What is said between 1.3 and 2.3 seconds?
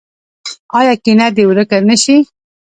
دې ورک نشي؟